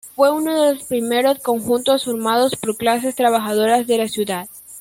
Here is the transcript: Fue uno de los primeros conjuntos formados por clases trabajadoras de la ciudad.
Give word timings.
Fue 0.15 0.31
uno 0.31 0.51
de 0.59 0.73
los 0.73 0.85
primeros 0.85 1.37
conjuntos 1.43 2.05
formados 2.05 2.55
por 2.55 2.75
clases 2.75 3.13
trabajadoras 3.15 3.85
de 3.85 3.99
la 3.99 4.07
ciudad. 4.07 4.49